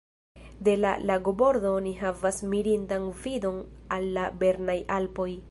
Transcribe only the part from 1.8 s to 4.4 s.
oni havas mirindan vidon al la